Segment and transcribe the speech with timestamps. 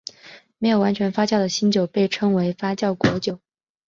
[0.57, 3.39] 没有完全发酵的新酒被称为发酵果酒。